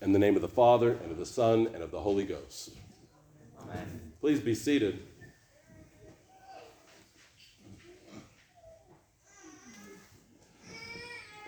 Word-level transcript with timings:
In 0.00 0.12
the 0.12 0.18
name 0.18 0.36
of 0.36 0.42
the 0.42 0.48
Father, 0.48 0.92
and 1.02 1.10
of 1.10 1.18
the 1.18 1.26
Son, 1.26 1.68
and 1.74 1.82
of 1.82 1.90
the 1.90 1.98
Holy 1.98 2.22
Ghost. 2.22 2.70
Amen. 3.60 4.12
Please 4.20 4.38
be 4.38 4.54
seated. 4.54 5.00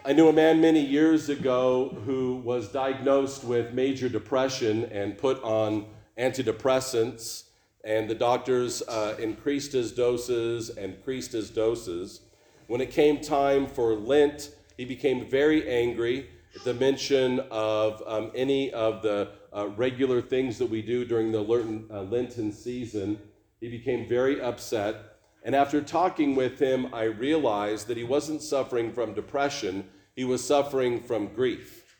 I 0.04 0.12
knew 0.12 0.28
a 0.28 0.32
man 0.32 0.60
many 0.60 0.84
years 0.84 1.28
ago 1.28 1.96
who 2.04 2.36
was 2.44 2.72
diagnosed 2.72 3.44
with 3.44 3.72
major 3.72 4.09
depression 4.09 4.87
and 4.87 5.17
put 5.17 5.41
on 5.45 5.87
antidepressants, 6.19 7.45
and 7.85 8.11
the 8.11 8.17
doctors 8.17 8.82
uh, 8.89 9.14
increased 9.21 9.71
his 9.71 9.93
doses 9.93 10.71
and 10.71 10.95
increased 10.95 11.30
his 11.30 11.51
doses. 11.51 12.23
When 12.67 12.80
it 12.80 12.91
came 12.91 13.21
time 13.21 13.69
for 13.69 13.95
Lent, 13.95 14.51
he 14.77 14.85
became 14.85 15.30
very 15.30 15.71
angry 15.71 16.30
the 16.64 16.75
mention 16.75 17.41
of 17.51 18.03
um, 18.07 18.30
any 18.35 18.73
of 18.73 19.03
the 19.03 19.32
uh, 19.53 19.69
regular 19.69 20.21
things 20.21 20.58
that 20.58 20.67
we 20.67 20.82
do 20.82 21.04
during 21.04 21.32
the 21.32 21.41
Lenten, 21.41 21.86
uh, 21.91 22.03
Lenten 22.03 22.53
season. 22.53 23.18
He 23.61 23.68
became 23.68 24.08
very 24.08 24.41
upset. 24.41 25.18
And 25.43 25.55
after 25.55 25.81
talking 25.81 26.35
with 26.35 26.58
him, 26.58 26.93
I 26.93 27.05
realized 27.05 27.86
that 27.86 27.96
he 27.96 28.05
wasn't 28.05 28.43
suffering 28.43 28.93
from 28.93 29.14
depression, 29.14 29.89
he 30.14 30.25
was 30.25 30.44
suffering 30.44 31.00
from 31.00 31.29
grief. 31.29 31.96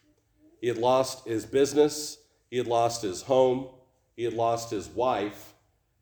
He 0.61 0.69
had 0.69 0.77
lost 0.77 1.27
his 1.27 1.47
business, 1.47 2.19
he 2.51 2.59
had 2.59 2.67
lost 2.67 3.03
his 3.03 3.23
home, 3.23 3.69
he 4.15 4.25
had 4.25 4.35
lost 4.35 4.71
his 4.71 4.89
wife, 4.89 5.55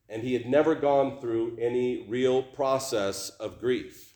and 0.08 0.22
he 0.22 0.32
had 0.32 0.46
never 0.46 0.74
gone 0.74 1.20
through 1.20 1.56
any 1.60 2.06
real 2.08 2.42
process 2.42 3.28
of 3.30 3.60
grief. 3.60 4.07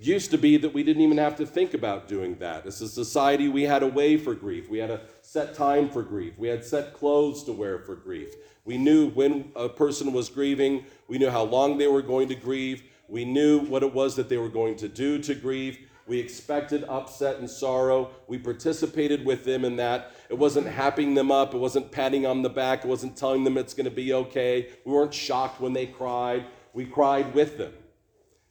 Used 0.00 0.32
to 0.32 0.38
be 0.38 0.56
that 0.56 0.74
we 0.74 0.82
didn't 0.82 1.02
even 1.02 1.18
have 1.18 1.36
to 1.36 1.46
think 1.46 1.72
about 1.72 2.08
doing 2.08 2.36
that. 2.38 2.66
As 2.66 2.80
a 2.80 2.88
society, 2.88 3.48
we 3.48 3.62
had 3.62 3.84
a 3.84 3.86
way 3.86 4.16
for 4.16 4.34
grief. 4.34 4.68
We 4.68 4.78
had 4.78 4.90
a 4.90 5.02
set 5.22 5.54
time 5.54 5.88
for 5.88 6.02
grief. 6.02 6.34
We 6.36 6.48
had 6.48 6.64
set 6.64 6.94
clothes 6.94 7.44
to 7.44 7.52
wear 7.52 7.78
for 7.78 7.94
grief. 7.94 8.34
We 8.64 8.76
knew 8.76 9.10
when 9.10 9.52
a 9.54 9.68
person 9.68 10.12
was 10.12 10.28
grieving. 10.28 10.86
We 11.06 11.18
knew 11.18 11.30
how 11.30 11.44
long 11.44 11.78
they 11.78 11.86
were 11.86 12.02
going 12.02 12.28
to 12.28 12.34
grieve. 12.34 12.82
We 13.08 13.24
knew 13.24 13.60
what 13.60 13.84
it 13.84 13.94
was 13.94 14.16
that 14.16 14.28
they 14.28 14.36
were 14.36 14.48
going 14.48 14.76
to 14.76 14.88
do 14.88 15.18
to 15.20 15.34
grieve. 15.34 15.78
We 16.06 16.18
expected 16.18 16.84
upset 16.84 17.38
and 17.38 17.48
sorrow. 17.48 18.10
We 18.26 18.38
participated 18.38 19.24
with 19.24 19.44
them 19.44 19.64
in 19.64 19.76
that. 19.76 20.12
It 20.28 20.36
wasn't 20.36 20.66
happing 20.66 21.14
them 21.14 21.30
up. 21.30 21.54
It 21.54 21.58
wasn't 21.58 21.92
patting 21.92 22.26
on 22.26 22.42
the 22.42 22.50
back. 22.50 22.84
It 22.84 22.88
wasn't 22.88 23.16
telling 23.16 23.44
them 23.44 23.56
it's 23.56 23.74
going 23.74 23.84
to 23.84 23.90
be 23.90 24.12
okay. 24.12 24.70
We 24.84 24.92
weren't 24.92 25.14
shocked 25.14 25.60
when 25.60 25.72
they 25.72 25.86
cried. 25.86 26.46
We 26.72 26.84
cried 26.84 27.32
with 27.32 27.56
them. 27.56 27.72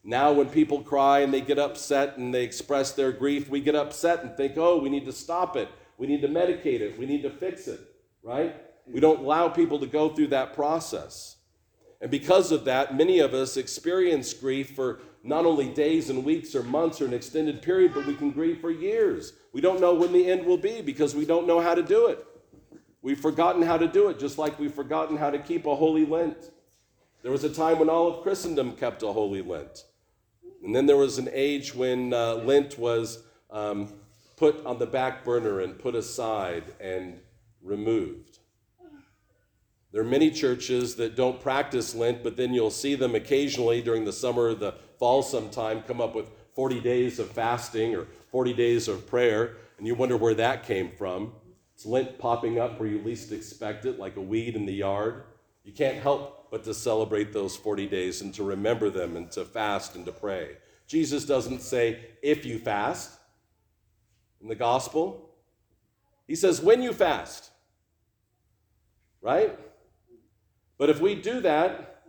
Now, 0.04 0.34
when 0.34 0.50
people 0.50 0.82
cry 0.82 1.20
and 1.20 1.34
they 1.34 1.40
get 1.40 1.58
upset 1.58 2.18
and 2.18 2.34
they 2.34 2.44
express 2.44 2.92
their 2.92 3.14
grief, 3.14 3.50
we 3.50 3.62
get 3.62 3.76
upset 3.76 4.22
and 4.24 4.36
think, 4.36 4.58
oh, 4.58 4.78
we 4.78 4.90
need 4.90 5.06
to 5.06 5.14
stop 5.14 5.56
it. 5.56 5.70
We 5.98 6.08
need 6.08 6.22
to 6.22 6.28
medicate 6.28 6.82
it. 6.82 7.00
We 7.00 7.06
need 7.06 7.24
to 7.24 7.30
fix 7.30 7.68
it, 7.68 7.80
right? 8.22 8.56
We 8.86 9.00
don't 9.00 9.22
allow 9.22 9.48
people 9.48 9.80
to 9.80 9.88
go 9.88 10.10
through 10.10 10.28
that 10.28 10.54
process. 10.54 11.38
And 12.02 12.12
because 12.12 12.52
of 12.52 12.66
that, 12.66 12.98
many 12.98 13.20
of 13.20 13.34
us 13.34 13.56
experience 13.56 14.34
grief 14.34 14.72
for 14.76 15.00
not 15.24 15.46
only 15.46 15.70
days 15.70 16.10
and 16.10 16.26
weeks 16.26 16.54
or 16.54 16.64
months 16.64 17.00
or 17.00 17.06
an 17.06 17.14
extended 17.14 17.62
period, 17.62 17.94
but 17.94 18.06
we 18.06 18.14
can 18.14 18.32
grieve 18.32 18.60
for 18.60 18.72
years. 18.72 19.32
We 19.54 19.62
don't 19.62 19.80
know 19.80 19.94
when 19.94 20.12
the 20.12 20.30
end 20.30 20.46
will 20.46 20.58
be 20.58 20.82
because 20.82 21.16
we 21.16 21.26
don't 21.26 21.48
know 21.48 21.62
how 21.62 21.74
to 21.74 21.82
do 21.82 22.08
it. 22.08 22.26
We've 23.02 23.20
forgotten 23.20 23.62
how 23.62 23.78
to 23.78 23.88
do 23.88 24.10
it, 24.10 24.20
just 24.20 24.38
like 24.38 24.60
we've 24.60 24.74
forgotten 24.74 25.16
how 25.16 25.30
to 25.30 25.40
keep 25.40 25.66
a 25.66 25.76
holy 25.76 26.06
Lent. 26.06 26.52
There 27.22 27.32
was 27.32 27.46
a 27.46 27.50
time 27.50 27.80
when 27.80 27.90
all 27.90 28.14
of 28.14 28.24
Christendom 28.24 28.74
kept 28.74 29.02
a 29.02 29.14
holy 29.14 29.42
Lent. 29.42 29.86
And 30.64 30.74
then 30.74 30.86
there 30.86 30.98
was 30.98 31.18
an 31.18 31.30
age 31.32 31.76
when 31.76 32.14
uh, 32.14 32.36
Lent 32.36 32.80
was 32.80 33.24
um, 33.52 33.94
put 34.38 34.66
on 34.66 34.80
the 34.80 34.86
back 34.86 35.24
burner 35.24 35.60
and 35.60 35.78
put 35.78 35.94
aside 35.94 36.64
and 36.80 37.20
removed. 37.62 38.40
There 39.92 40.02
are 40.02 40.06
many 40.06 40.32
churches 40.32 40.96
that 40.96 41.16
don't 41.16 41.40
practice 41.40 41.94
Lent, 41.94 42.24
but 42.24 42.36
then 42.36 42.54
you'll 42.54 42.72
see 42.72 42.96
them 42.96 43.14
occasionally 43.14 43.82
during 43.82 44.06
the 44.06 44.14
summer 44.14 44.48
or 44.48 44.56
the 44.56 44.74
fall 44.98 45.22
sometime 45.22 45.84
come 45.84 46.02
up 46.02 46.16
with 46.16 46.30
40 46.56 46.80
days 46.80 47.20
of 47.20 47.30
fasting 47.30 47.96
or 47.96 48.08
40 48.32 48.54
days 48.54 48.88
of 48.88 49.06
prayer, 49.06 49.58
and 49.78 49.86
you 49.86 49.94
wonder 49.94 50.18
where 50.18 50.34
that 50.34 50.64
came 50.64 50.92
from. 50.98 51.34
It's 51.76 51.86
Lent 51.86 52.18
popping 52.18 52.58
up 52.58 52.80
where 52.80 52.90
you 52.90 53.04
least 53.04 53.32
expect 53.32 53.86
it, 53.86 54.00
like 54.00 54.16
a 54.16 54.22
weed 54.22 54.56
in 54.56 54.66
the 54.66 54.74
yard. 54.74 55.24
You 55.64 55.72
can't 55.72 55.98
help 55.98 56.52
but 56.52 56.64
to 56.66 56.74
celebrate 56.74 57.34
those 57.34 57.56
40 57.56 57.88
days 57.88 58.22
and 58.22 58.34
to 58.36 58.44
remember 58.44 58.90
them 58.90 59.16
and 59.16 59.32
to 59.32 59.46
fast 59.46 59.96
and 59.96 60.06
to 60.06 60.12
pray. 60.12 60.58
Jesus 60.88 61.26
doesn't 61.26 61.62
say, 61.62 62.00
if 62.22 62.46
you 62.46 62.60
fast 62.60 63.12
in 64.42 64.48
the 64.48 64.56
gospel, 64.56 65.30
he 66.28 66.36
says, 66.36 66.62
when 66.62 66.82
you 66.82 66.94
fast. 66.94 67.52
Right? 69.22 69.58
But 70.78 70.90
if 70.90 71.00
we 71.00 71.16
do 71.16 71.40
that, 71.42 72.04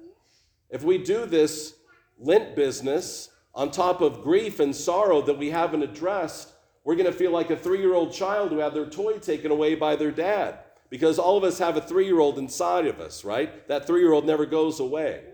if 0.70 0.82
we 0.82 0.98
do 0.98 1.26
this 1.26 1.75
Lent 2.19 2.54
business 2.54 3.31
on 3.54 3.70
top 3.70 4.00
of 4.00 4.22
grief 4.22 4.60
and 4.60 4.75
sorrow 4.75 5.22
that 5.22 5.38
we 5.38 5.50
haven't 5.50 5.82
addressed, 5.82 6.53
we're 6.84 6.97
going 6.97 7.10
to 7.10 7.12
feel 7.12 7.31
like 7.31 7.50
a 7.50 7.56
three 7.56 7.81
year 7.81 7.94
old 7.94 8.12
child 8.12 8.50
who 8.50 8.59
had 8.59 8.75
their 8.75 8.87
toy 8.87 9.19
taken 9.19 9.50
away 9.50 9.75
by 9.75 9.97
their 9.97 10.10
dad. 10.10 10.59
Because 10.94 11.19
all 11.19 11.37
of 11.37 11.43
us 11.43 11.59
have 11.59 11.77
a 11.77 11.81
three 11.81 12.06
year 12.06 12.21
old 12.21 12.38
inside 12.38 12.87
of 12.87 13.00
us, 13.00 13.25
right? 13.25 13.66
That 13.66 13.84
three 13.84 14.00
year 14.00 14.12
old 14.12 14.25
never 14.25 14.47
goes 14.47 14.78
away, 14.78 15.25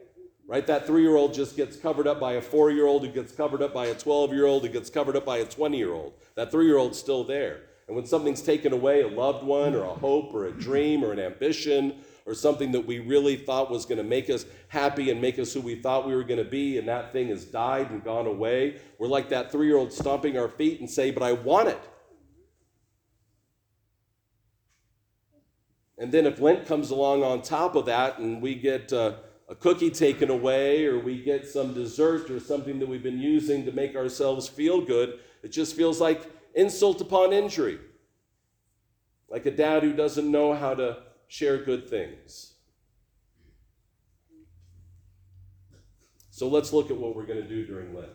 right? 0.47 0.67
That 0.67 0.87
three 0.87 1.03
year 1.03 1.17
old 1.17 1.35
just 1.35 1.55
gets 1.55 1.77
covered 1.77 2.07
up 2.07 2.19
by 2.19 2.33
a 2.33 2.41
four 2.41 2.71
year 2.71 2.87
old 2.87 3.05
who 3.05 3.13
gets 3.13 3.31
covered 3.33 3.61
up 3.61 3.75
by 3.75 3.89
a 3.89 3.95
12 3.95 4.33
year 4.33 4.47
old 4.47 4.63
who 4.63 4.71
gets 4.71 4.89
covered 4.89 5.17
up 5.17 5.27
by 5.27 5.37
a 5.37 5.45
20 5.45 5.77
year 5.77 5.93
old. 5.93 6.15
That 6.35 6.51
three 6.51 6.65
year 6.65 6.79
old's 6.79 6.99
still 6.99 7.25
there. 7.25 7.61
And 7.89 7.95
when 7.95 8.07
something's 8.07 8.41
taken 8.41 8.73
away, 8.73 9.03
a 9.03 9.09
loved 9.09 9.45
one 9.45 9.75
or 9.75 9.83
a 9.83 9.93
hope 9.93 10.33
or 10.33 10.47
a 10.47 10.51
dream 10.51 11.05
or 11.05 11.13
an 11.13 11.19
ambition 11.19 12.05
or 12.25 12.33
something 12.33 12.73
that 12.73 12.87
we 12.87 12.99
really 12.99 13.37
thought 13.37 13.71
was 13.71 13.85
going 13.85 13.99
to 13.99 14.03
make 14.03 14.31
us 14.31 14.47
happy 14.69 15.11
and 15.11 15.21
make 15.21 15.39
us 15.39 15.53
who 15.53 15.61
we 15.61 15.75
thought 15.75 16.07
we 16.07 16.15
were 16.15 16.25
going 16.25 16.43
to 16.43 16.51
be, 16.51 16.79
and 16.79 16.89
that 16.89 17.13
thing 17.13 17.29
has 17.29 17.45
died 17.45 17.91
and 17.91 18.03
gone 18.03 18.27
away, 18.27 18.81
we're 18.99 19.09
like 19.09 19.29
that 19.29 19.53
three 19.53 19.67
year 19.67 19.77
old 19.77 19.93
stomping 19.93 20.39
our 20.39 20.49
feet 20.49 20.81
and 20.81 20.89
say, 20.89 21.11
But 21.11 21.23
I 21.23 21.33
want 21.33 21.69
it. 21.69 21.81
And 26.01 26.11
then 26.11 26.25
if 26.25 26.41
Lent 26.41 26.67
comes 26.67 26.91
along 26.91 27.23
on 27.23 27.43
top 27.43 27.77
of 27.77 27.85
that 27.85 28.19
and 28.19 28.41
we 28.41 28.55
get 28.55 28.91
uh, 28.91 29.17
a 29.51 29.55
cookie 29.55 29.91
taken 29.91 30.31
away 30.31 30.87
or 30.87 30.99
we 30.99 31.23
get 31.23 31.47
some 31.47 31.75
dessert 31.75 32.31
or 32.31 32.41
something 32.41 32.79
that 32.79 32.89
we've 32.89 33.03
been 33.03 33.21
using 33.21 33.67
to 33.67 33.73
make 33.73 33.95
ourselves 33.95 34.49
feel 34.49 34.81
good, 34.81 35.21
it 35.43 35.49
just 35.49 35.77
feels 35.77 36.01
like 36.01 36.23
insult 36.55 37.03
upon 37.03 37.35
injury. 37.35 37.79
Like 39.29 39.45
a 39.45 39.51
dad 39.51 39.83
who 39.83 39.93
doesn't 39.93 40.29
know 40.29 40.55
how 40.55 40.75
to 40.75 41.03
share 41.29 41.63
good 41.63 41.89
things. 41.89 42.55
So 46.31 46.49
let's 46.49 46.73
look 46.73 46.91
at 46.91 46.97
what 46.97 47.15
we're 47.15 47.27
going 47.27 47.43
to 47.43 47.49
do 47.49 47.67
during 47.67 47.95
Lent. 47.95 48.09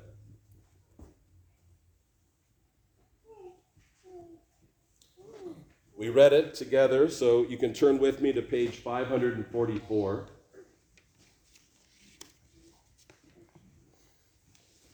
We 5.98 6.10
read 6.10 6.34
it 6.34 6.54
together, 6.54 7.10
so 7.10 7.46
you 7.46 7.58
can 7.58 7.74
turn 7.74 8.00
with 8.00 8.20
me 8.22 8.34
to 8.34 8.42
page 8.42 8.76
544. 8.78 10.26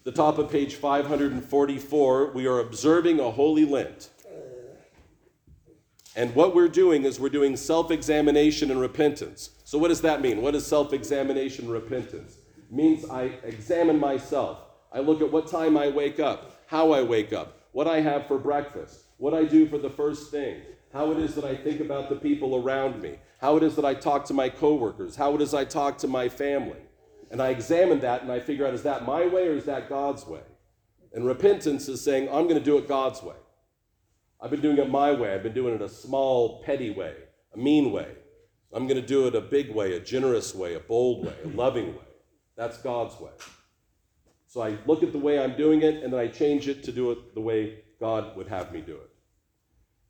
The 0.03 0.11
top 0.11 0.37
of 0.37 0.51
page 0.51 0.75
544, 0.75 2.31
we 2.33 2.45
are 2.45 2.59
observing 2.59 3.19
a 3.19 3.31
holy 3.31 3.65
Lent. 3.65 4.09
And 6.15 6.35
what 6.35 6.53
we're 6.53 6.67
doing 6.67 7.03
is 7.03 7.19
we're 7.19 7.29
doing 7.29 7.55
self 7.55 7.89
examination 7.89 8.69
and 8.69 8.79
repentance. 8.79 9.51
So, 9.63 9.79
what 9.79 9.87
does 9.87 10.01
that 10.01 10.21
mean? 10.21 10.41
What 10.41 10.53
is 10.53 10.67
self 10.67 10.93
examination 10.93 11.69
repentance? 11.69 12.37
It 12.57 12.71
means 12.71 13.09
I 13.09 13.31
examine 13.43 13.99
myself. 13.99 14.59
I 14.91 14.99
look 14.99 15.21
at 15.21 15.31
what 15.31 15.47
time 15.47 15.77
I 15.77 15.87
wake 15.87 16.19
up, 16.19 16.61
how 16.67 16.91
I 16.91 17.01
wake 17.01 17.33
up, 17.33 17.57
what 17.71 17.87
I 17.87 18.01
have 18.01 18.27
for 18.27 18.37
breakfast, 18.37 19.05
what 19.17 19.33
I 19.33 19.45
do 19.45 19.67
for 19.67 19.77
the 19.77 19.89
first 19.89 20.31
thing, 20.31 20.61
how 20.93 21.11
it 21.11 21.19
is 21.19 21.35
that 21.35 21.45
I 21.45 21.55
think 21.55 21.79
about 21.79 22.09
the 22.09 22.15
people 22.15 22.55
around 22.55 23.01
me, 23.01 23.17
how 23.39 23.57
it 23.57 23.63
is 23.63 23.75
that 23.75 23.85
I 23.85 23.93
talk 23.93 24.25
to 24.25 24.33
my 24.33 24.49
coworkers, 24.49 25.15
how 25.15 25.35
it 25.35 25.41
is 25.41 25.53
I 25.53 25.65
talk 25.65 25.97
to 25.99 26.07
my 26.07 26.27
family. 26.27 26.79
And 27.29 27.41
I 27.41 27.49
examine 27.49 28.01
that 28.01 28.23
and 28.23 28.31
I 28.31 28.39
figure 28.39 28.67
out 28.67 28.73
is 28.73 28.83
that 28.83 29.05
my 29.05 29.25
way 29.25 29.47
or 29.47 29.53
is 29.53 29.65
that 29.65 29.87
God's 29.87 30.25
way? 30.27 30.41
And 31.13 31.25
repentance 31.25 31.87
is 31.87 32.03
saying, 32.03 32.27
I'm 32.27 32.43
going 32.43 32.59
to 32.59 32.63
do 32.63 32.77
it 32.77 32.87
God's 32.87 33.23
way. 33.23 33.35
I've 34.41 34.51
been 34.51 34.61
doing 34.61 34.77
it 34.77 34.89
my 34.89 35.11
way. 35.11 35.33
I've 35.33 35.43
been 35.43 35.53
doing 35.53 35.75
it 35.75 35.81
a 35.81 35.89
small, 35.89 36.61
petty 36.63 36.89
way, 36.89 37.13
a 37.53 37.57
mean 37.57 37.91
way. 37.91 38.07
I'm 38.73 38.87
going 38.87 38.99
to 38.99 39.07
do 39.07 39.27
it 39.27 39.35
a 39.35 39.41
big 39.41 39.73
way, 39.73 39.95
a 39.95 39.99
generous 39.99 40.55
way, 40.55 40.75
a 40.75 40.79
bold 40.79 41.25
way, 41.25 41.35
a 41.43 41.47
loving 41.49 41.89
way. 41.89 42.05
That's 42.55 42.77
God's 42.77 43.19
way. 43.19 43.31
So 44.47 44.61
I 44.61 44.77
look 44.85 45.03
at 45.03 45.11
the 45.11 45.17
way 45.17 45.39
I'm 45.39 45.55
doing 45.55 45.81
it 45.83 46.03
and 46.03 46.11
then 46.11 46.19
I 46.19 46.27
change 46.27 46.67
it 46.67 46.83
to 46.83 46.91
do 46.91 47.11
it 47.11 47.33
the 47.33 47.41
way 47.41 47.83
God 47.99 48.35
would 48.35 48.47
have 48.47 48.73
me 48.73 48.81
do 48.81 48.95
it. 48.95 49.10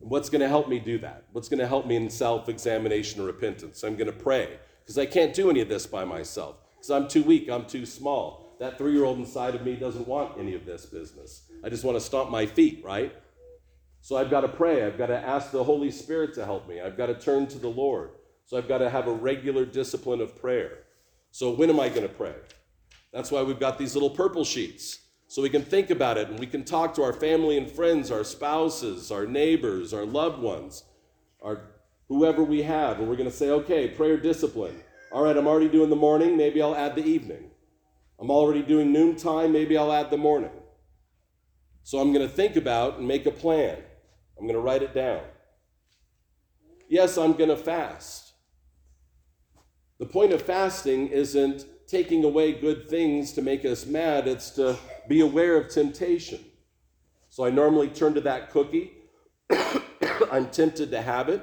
What's 0.01 0.29
going 0.29 0.41
to 0.41 0.47
help 0.47 0.67
me 0.67 0.79
do 0.79 0.97
that? 0.99 1.25
What's 1.31 1.47
going 1.47 1.59
to 1.59 1.67
help 1.67 1.85
me 1.85 1.95
in 1.95 2.09
self 2.09 2.49
examination 2.49 3.19
and 3.19 3.27
repentance? 3.27 3.83
I'm 3.83 3.95
going 3.95 4.11
to 4.11 4.17
pray 4.17 4.59
because 4.83 4.97
I 4.97 5.05
can't 5.05 5.33
do 5.33 5.49
any 5.49 5.61
of 5.61 5.69
this 5.69 5.85
by 5.85 6.05
myself 6.05 6.57
because 6.75 6.91
I'm 6.91 7.07
too 7.07 7.23
weak, 7.23 7.49
I'm 7.49 7.65
too 7.65 7.85
small. 7.85 8.55
That 8.59 8.77
three 8.77 8.93
year 8.93 9.05
old 9.05 9.17
inside 9.17 9.55
of 9.55 9.63
me 9.63 9.75
doesn't 9.75 10.07
want 10.07 10.37
any 10.37 10.53
of 10.55 10.65
this 10.65 10.85
business. 10.85 11.43
I 11.63 11.69
just 11.69 11.83
want 11.83 11.97
to 11.97 12.01
stomp 12.01 12.29
my 12.29 12.45
feet, 12.45 12.83
right? 12.83 13.15
So 14.01 14.17
I've 14.17 14.31
got 14.31 14.41
to 14.41 14.47
pray. 14.47 14.83
I've 14.83 14.97
got 14.97 15.07
to 15.07 15.17
ask 15.17 15.51
the 15.51 15.63
Holy 15.63 15.91
Spirit 15.91 16.33
to 16.35 16.45
help 16.45 16.67
me. 16.67 16.81
I've 16.81 16.97
got 16.97 17.07
to 17.07 17.13
turn 17.13 17.47
to 17.47 17.59
the 17.59 17.67
Lord. 17.69 18.11
So 18.45 18.57
I've 18.57 18.67
got 18.67 18.79
to 18.79 18.89
have 18.89 19.07
a 19.07 19.13
regular 19.13 19.65
discipline 19.65 20.21
of 20.21 20.39
prayer. 20.39 20.79
So 21.31 21.51
when 21.51 21.69
am 21.69 21.79
I 21.79 21.89
going 21.89 22.01
to 22.01 22.13
pray? 22.13 22.33
That's 23.13 23.31
why 23.31 23.43
we've 23.43 23.59
got 23.59 23.77
these 23.77 23.93
little 23.93 24.09
purple 24.09 24.43
sheets. 24.43 24.99
So 25.31 25.41
we 25.41 25.49
can 25.49 25.63
think 25.63 25.91
about 25.91 26.17
it 26.17 26.27
and 26.27 26.37
we 26.37 26.45
can 26.45 26.65
talk 26.65 26.93
to 26.95 27.03
our 27.03 27.13
family 27.13 27.57
and 27.57 27.71
friends, 27.71 28.11
our 28.11 28.25
spouses, 28.25 29.13
our 29.13 29.25
neighbors, 29.25 29.93
our 29.93 30.05
loved 30.05 30.41
ones, 30.41 30.83
our 31.41 31.69
whoever 32.09 32.43
we 32.43 32.63
have. 32.63 32.99
And 32.99 33.07
we're 33.07 33.15
going 33.15 33.31
to 33.31 33.35
say, 33.35 33.49
okay, 33.49 33.87
prayer 33.87 34.17
discipline. 34.17 34.83
All 35.09 35.23
right, 35.23 35.37
I'm 35.37 35.47
already 35.47 35.69
doing 35.69 35.89
the 35.89 35.95
morning. 35.95 36.35
Maybe 36.35 36.61
I'll 36.61 36.75
add 36.75 36.97
the 36.97 37.05
evening. 37.05 37.49
I'm 38.19 38.29
already 38.29 38.61
doing 38.61 38.91
noontime. 38.91 39.53
Maybe 39.53 39.77
I'll 39.77 39.93
add 39.93 40.11
the 40.11 40.17
morning. 40.17 40.51
So 41.83 41.99
I'm 41.99 42.11
going 42.11 42.27
to 42.27 42.35
think 42.35 42.57
about 42.57 42.97
and 42.97 43.07
make 43.07 43.25
a 43.25 43.31
plan. 43.31 43.77
I'm 44.37 44.47
going 44.47 44.59
to 44.59 44.59
write 44.59 44.83
it 44.83 44.93
down. 44.93 45.21
Yes, 46.89 47.17
I'm 47.17 47.31
going 47.37 47.51
to 47.51 47.55
fast. 47.55 48.33
The 49.97 50.07
point 50.07 50.33
of 50.33 50.41
fasting 50.41 51.07
isn't 51.07 51.63
taking 51.91 52.23
away 52.23 52.53
good 52.53 52.89
things 52.89 53.33
to 53.33 53.41
make 53.41 53.65
us 53.65 53.85
mad, 53.85 54.25
it's 54.25 54.51
to 54.51 54.77
be 55.11 55.19
aware 55.19 55.57
of 55.57 55.67
temptation. 55.67 56.39
So 57.27 57.43
I 57.43 57.49
normally 57.49 57.89
turn 57.89 58.13
to 58.13 58.21
that 58.21 58.49
cookie. 58.49 58.93
I'm 60.31 60.49
tempted 60.49 60.89
to 60.91 61.01
have 61.01 61.27
it. 61.27 61.41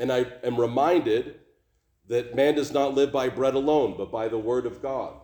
And 0.00 0.12
I 0.12 0.26
am 0.42 0.60
reminded 0.60 1.36
that 2.08 2.34
man 2.34 2.56
does 2.56 2.72
not 2.72 2.94
live 2.94 3.12
by 3.12 3.28
bread 3.28 3.54
alone, 3.54 3.94
but 3.96 4.10
by 4.10 4.26
the 4.26 4.38
word 4.38 4.66
of 4.66 4.82
God. 4.82 5.14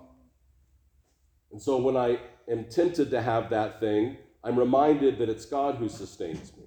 And 1.51 1.61
so 1.61 1.77
when 1.79 1.97
I 1.97 2.21
am 2.49 2.67
tempted 2.67 3.11
to 3.11 3.21
have 3.21 3.51
that 3.51 3.81
thing, 3.81 4.19
I'm 4.45 4.57
reminded 4.57 5.19
that 5.19 5.29
it's 5.29 5.45
God 5.45 5.75
who 5.75 5.89
sustains 5.89 6.57
me. 6.57 6.67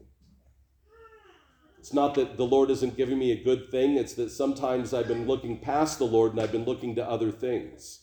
It's 1.79 1.93
not 1.93 2.13
that 2.15 2.35
the 2.35 2.45
Lord 2.45 2.69
isn't 2.71 2.97
giving 2.97 3.17
me 3.17 3.31
a 3.31 3.41
good 3.41 3.71
thing, 3.71 3.95
it's 3.95 4.15
that 4.15 4.31
sometimes 4.31 4.93
I've 4.93 5.07
been 5.07 5.27
looking 5.27 5.59
past 5.59 5.97
the 5.97 6.05
Lord 6.05 6.33
and 6.33 6.41
I've 6.41 6.51
been 6.51 6.65
looking 6.65 6.95
to 6.95 7.09
other 7.09 7.31
things. 7.31 8.01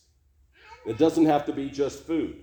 It 0.85 0.97
doesn't 0.97 1.25
have 1.25 1.45
to 1.45 1.53
be 1.53 1.69
just 1.69 2.05
food. 2.05 2.37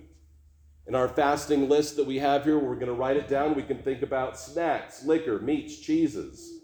In 0.87 0.95
our 0.95 1.09
fasting 1.09 1.67
list 1.67 1.97
that 1.97 2.05
we 2.05 2.17
have 2.19 2.45
here, 2.45 2.57
we're 2.57 2.75
going 2.75 2.87
to 2.87 2.93
write 2.93 3.17
it 3.17 3.27
down. 3.27 3.55
We 3.55 3.63
can 3.63 3.79
think 3.79 4.03
about 4.03 4.39
snacks, 4.39 5.03
liquor, 5.03 5.39
meats, 5.39 5.77
cheeses. 5.79 6.61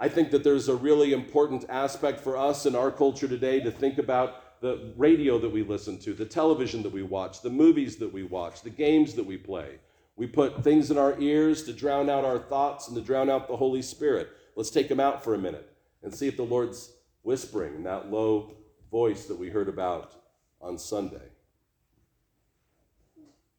I 0.00 0.08
think 0.08 0.30
that 0.32 0.42
there's 0.42 0.68
a 0.68 0.74
really 0.74 1.12
important 1.12 1.64
aspect 1.68 2.20
for 2.20 2.36
us 2.36 2.66
in 2.66 2.74
our 2.74 2.90
culture 2.90 3.28
today 3.28 3.60
to 3.60 3.70
think 3.70 3.98
about 3.98 4.60
the 4.60 4.92
radio 4.96 5.38
that 5.38 5.50
we 5.50 5.62
listen 5.62 5.98
to, 6.00 6.14
the 6.14 6.24
television 6.24 6.82
that 6.82 6.92
we 6.92 7.02
watch, 7.02 7.42
the 7.42 7.50
movies 7.50 7.96
that 7.96 8.12
we 8.12 8.24
watch, 8.24 8.62
the 8.62 8.70
games 8.70 9.14
that 9.14 9.26
we 9.26 9.36
play. 9.36 9.78
We 10.16 10.26
put 10.26 10.64
things 10.64 10.90
in 10.90 10.98
our 10.98 11.20
ears 11.20 11.62
to 11.64 11.72
drown 11.72 12.08
out 12.08 12.24
our 12.24 12.38
thoughts 12.38 12.88
and 12.88 12.96
to 12.96 13.02
drown 13.02 13.28
out 13.28 13.48
the 13.48 13.56
Holy 13.56 13.82
Spirit. 13.82 14.30
Let's 14.56 14.70
take 14.70 14.88
them 14.88 14.98
out 14.98 15.22
for 15.22 15.34
a 15.34 15.38
minute 15.38 15.70
and 16.02 16.12
see 16.12 16.26
if 16.26 16.36
the 16.36 16.42
Lord's 16.42 16.90
whispering 17.22 17.74
in 17.74 17.82
that 17.84 18.10
low 18.10 18.56
voice 18.90 19.26
that 19.26 19.38
we 19.38 19.50
heard 19.50 19.68
about 19.68 20.14
on 20.60 20.78
Sunday. 20.78 21.30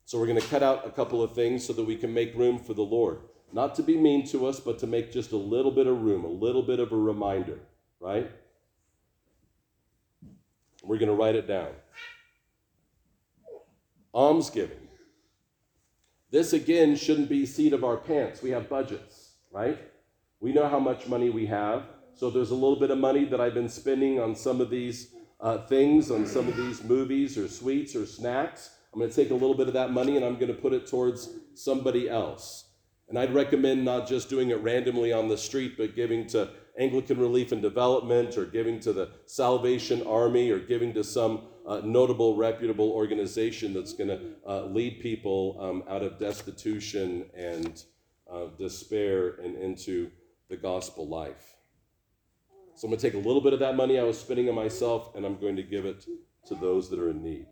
So 0.05 0.17
we're 0.17 0.27
going 0.27 0.39
to 0.39 0.47
cut 0.47 0.63
out 0.63 0.87
a 0.87 0.89
couple 0.89 1.21
of 1.21 1.33
things 1.33 1.65
so 1.65 1.73
that 1.73 1.83
we 1.83 1.97
can 1.97 2.13
make 2.13 2.33
room 2.33 2.59
for 2.59 2.73
the 2.73 2.81
Lord. 2.81 3.19
Not 3.51 3.75
to 3.75 3.83
be 3.83 3.97
mean 3.97 4.25
to 4.27 4.45
us, 4.45 4.59
but 4.59 4.79
to 4.79 4.87
make 4.87 5.11
just 5.11 5.31
a 5.31 5.37
little 5.37 5.71
bit 5.71 5.87
of 5.87 6.01
room, 6.01 6.23
a 6.23 6.29
little 6.29 6.63
bit 6.63 6.79
of 6.79 6.91
a 6.91 6.97
reminder, 6.97 7.59
right? 7.99 8.31
We're 10.83 10.97
going 10.97 11.09
to 11.09 11.15
write 11.15 11.35
it 11.35 11.47
down. 11.47 11.69
Almsgiving. 14.13 14.87
This 16.31 16.53
again 16.53 16.95
shouldn't 16.95 17.29
be 17.29 17.45
seat 17.45 17.73
of 17.73 17.83
our 17.83 17.97
pants. 17.97 18.41
We 18.41 18.51
have 18.51 18.69
budgets, 18.69 19.33
right? 19.51 19.77
We 20.39 20.53
know 20.53 20.67
how 20.67 20.79
much 20.79 21.07
money 21.07 21.29
we 21.29 21.45
have. 21.47 21.83
So 22.13 22.29
there's 22.29 22.51
a 22.51 22.55
little 22.55 22.79
bit 22.79 22.91
of 22.91 22.97
money 22.97 23.25
that 23.25 23.39
I've 23.39 23.53
been 23.53 23.69
spending 23.69 24.19
on 24.19 24.35
some 24.35 24.59
of 24.59 24.69
these 24.69 25.13
uh, 25.39 25.59
things, 25.67 26.11
on 26.11 26.25
some 26.25 26.47
of 26.47 26.55
these 26.57 26.83
movies 26.83 27.37
or 27.37 27.47
sweets 27.47 27.95
or 27.95 28.05
snacks. 28.05 28.71
I'm 28.93 28.99
going 28.99 29.11
to 29.11 29.15
take 29.15 29.31
a 29.31 29.35
little 29.35 29.53
bit 29.53 29.67
of 29.67 29.73
that 29.73 29.91
money 29.91 30.15
and 30.15 30.25
I'm 30.25 30.35
going 30.35 30.47
to 30.47 30.59
put 30.59 30.73
it 30.73 30.87
towards 30.87 31.29
somebody 31.53 32.09
else. 32.09 32.65
And 33.09 33.17
I'd 33.17 33.33
recommend 33.33 33.85
not 33.85 34.07
just 34.07 34.29
doing 34.29 34.49
it 34.49 34.61
randomly 34.61 35.13
on 35.13 35.27
the 35.27 35.37
street, 35.37 35.77
but 35.77 35.95
giving 35.95 36.27
to 36.27 36.49
Anglican 36.77 37.19
Relief 37.19 37.51
and 37.51 37.61
Development 37.61 38.37
or 38.37 38.45
giving 38.45 38.79
to 38.81 38.93
the 38.93 39.09
Salvation 39.25 40.05
Army 40.05 40.51
or 40.51 40.59
giving 40.59 40.93
to 40.93 41.03
some 41.03 41.41
uh, 41.65 41.81
notable, 41.83 42.35
reputable 42.35 42.91
organization 42.91 43.73
that's 43.73 43.93
going 43.93 44.09
to 44.09 44.19
uh, 44.47 44.65
lead 44.65 44.99
people 44.99 45.57
um, 45.59 45.83
out 45.89 46.01
of 46.01 46.17
destitution 46.17 47.25
and 47.35 47.83
uh, 48.31 48.45
despair 48.57 49.35
and 49.43 49.55
into 49.57 50.09
the 50.49 50.57
gospel 50.57 51.07
life. 51.07 51.56
So 52.77 52.85
I'm 52.85 52.91
going 52.91 52.99
to 52.99 53.09
take 53.09 53.15
a 53.15 53.27
little 53.27 53.41
bit 53.41 53.53
of 53.53 53.59
that 53.61 53.75
money 53.75 53.97
I 53.97 54.03
was 54.03 54.19
spending 54.19 54.47
on 54.49 54.53
myself 54.53 55.15
and 55.15 55.25
I'm 55.25 55.39
going 55.39 55.55
to 55.55 55.63
give 55.63 55.85
it 55.85 56.05
to 56.45 56.53
those 56.53 56.91
that 56.91 56.99
are 56.99 57.09
in 57.09 57.23
need. 57.23 57.47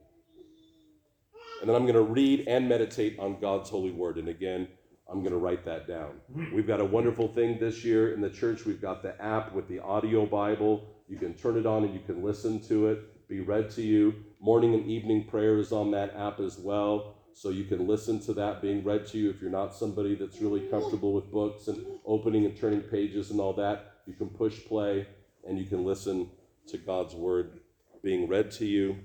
And 1.62 1.68
then 1.68 1.76
I'm 1.76 1.82
going 1.82 1.96
to 1.96 2.04
read 2.04 2.48
and 2.48 2.70
meditate 2.70 3.18
on 3.18 3.40
God's 3.40 3.72
holy 3.72 3.90
word. 3.90 4.18
And 4.18 4.30
again, 4.30 4.68
I'm 5.10 5.22
going 5.22 5.32
to 5.32 5.40
write 5.40 5.66
that 5.66 5.88
down. 5.88 6.12
We've 6.54 6.68
got 6.68 6.80
a 6.80 6.86
wonderful 6.86 7.28
thing 7.28 7.58
this 7.60 7.84
year 7.84 8.14
in 8.14 8.22
the 8.22 8.30
church. 8.30 8.66
We've 8.66 8.80
got 8.80 9.02
the 9.02 9.20
app 9.20 9.52
with 9.54 9.68
the 9.68 9.80
audio 9.80 10.28
Bible. 10.28 10.86
You 11.10 11.18
can 11.18 11.34
turn 11.34 11.58
it 11.58 11.66
on 11.66 11.84
and 11.84 11.94
you 11.96 12.02
can 12.02 12.24
listen 12.24 12.62
to 12.68 12.90
it, 12.90 13.28
be 13.28 13.40
read 13.40 13.72
to 13.72 13.82
you. 13.82 14.14
Morning 14.40 14.76
and 14.76 14.86
evening 14.86 15.26
prayer 15.26 15.58
is 15.58 15.72
on 15.72 15.90
that 15.90 16.16
app 16.16 16.40
as 16.40 16.60
well. 16.60 17.16
So 17.34 17.50
you 17.50 17.64
can 17.64 17.88
listen 17.88 18.20
to 18.26 18.34
that 18.36 18.62
being 18.62 18.84
read 18.84 19.08
to 19.08 19.18
you 19.18 19.32
if 19.32 19.42
you're 19.42 19.50
not 19.50 19.74
somebody 19.74 20.14
that's 20.14 20.40
really 20.40 20.68
comfortable 20.68 21.14
with 21.14 21.32
books 21.32 21.68
and 21.68 21.84
opening 22.06 22.46
and 22.46 22.56
turning 22.56 22.82
pages 22.82 23.32
and 23.32 23.40
all 23.40 23.54
that. 23.54 23.94
You 24.06 24.14
can 24.14 24.30
push 24.30 24.64
play 24.66 25.08
and 25.46 25.58
you 25.58 25.66
can 25.66 25.84
listen 25.84 26.30
to 26.68 26.78
God's 26.78 27.14
word 27.14 27.60
being 28.04 28.28
read 28.28 28.52
to 28.52 28.66
you 28.66 28.98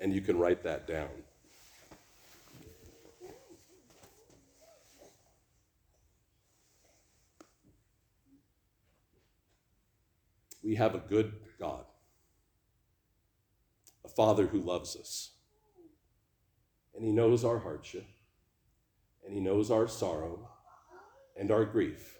and 0.00 0.12
you 0.12 0.20
can 0.20 0.38
write 0.38 0.62
that 0.62 0.86
down. 0.86 1.08
we 10.62 10.76
have 10.76 10.94
a 10.94 10.98
good 10.98 11.32
God, 11.58 11.84
a 14.04 14.08
Father 14.08 14.46
who 14.46 14.60
loves 14.60 14.96
us. 14.96 15.30
And 16.94 17.04
He 17.04 17.12
knows 17.12 17.44
our 17.44 17.58
hardship, 17.58 18.06
and 19.24 19.34
He 19.34 19.40
knows 19.40 19.70
our 19.70 19.88
sorrow 19.88 20.48
and 21.36 21.50
our 21.50 21.64
grief, 21.64 22.18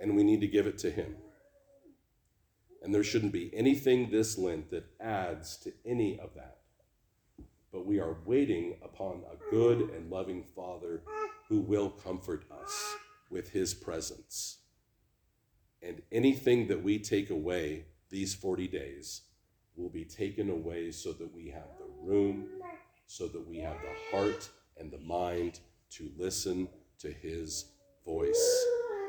and 0.00 0.16
we 0.16 0.22
need 0.22 0.40
to 0.40 0.46
give 0.46 0.66
it 0.66 0.78
to 0.78 0.90
Him. 0.90 1.16
And 2.82 2.94
there 2.94 3.04
shouldn't 3.04 3.32
be 3.32 3.50
anything 3.54 4.10
this 4.10 4.38
Lent 4.38 4.70
that 4.70 4.86
adds 5.00 5.56
to 5.58 5.72
any 5.84 6.18
of 6.18 6.34
that. 6.34 6.58
But 7.72 7.86
we 7.86 8.00
are 8.00 8.16
waiting 8.24 8.76
upon 8.82 9.22
a 9.30 9.50
good 9.50 9.90
and 9.90 10.10
loving 10.10 10.44
Father 10.56 11.02
who 11.48 11.60
will 11.60 11.90
comfort 11.90 12.44
us 12.50 12.94
with 13.30 13.50
His 13.50 13.74
presence. 13.74 14.58
And 15.82 16.02
anything 16.10 16.68
that 16.68 16.82
we 16.82 16.98
take 16.98 17.30
away 17.30 17.84
these 18.10 18.34
40 18.34 18.68
days 18.68 19.22
will 19.76 19.88
be 19.88 20.04
taken 20.04 20.50
away 20.50 20.90
so 20.90 21.12
that 21.12 21.32
we 21.32 21.48
have 21.48 21.68
the 21.78 21.86
room, 22.02 22.48
so 23.06 23.28
that 23.28 23.46
we 23.46 23.58
have 23.58 23.76
the 23.80 24.16
heart 24.16 24.48
and 24.78 24.90
the 24.90 24.98
mind 24.98 25.60
to 25.90 26.10
listen 26.16 26.68
to 26.98 27.10
his 27.10 27.72
voice 28.04 28.66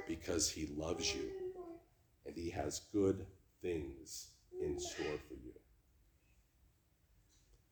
because 0.07 0.49
he 0.49 0.67
loves 0.75 1.13
you 1.13 1.29
and 2.25 2.35
he 2.35 2.49
has 2.49 2.81
good 2.91 3.25
things 3.61 4.31
in 4.61 4.79
store 4.79 5.19
for 5.27 5.33
you. 5.33 5.53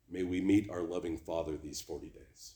May 0.10 0.24
we 0.24 0.42
meet 0.42 0.70
our 0.70 0.82
loving 0.82 1.18
Father 1.18 1.58
these 1.58 1.82
40 1.82 2.10
days. 2.10 2.56